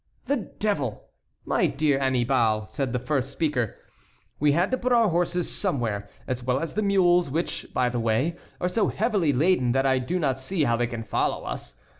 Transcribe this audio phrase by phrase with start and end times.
[0.25, 1.09] "The devil!
[1.45, 3.75] my dear Annibal," said the first speaker,
[4.39, 7.99] "we had to put our horses somewhere, as well as the mules, which, by the
[7.99, 11.77] way, are so heavily laden that I do not see how they can follow us.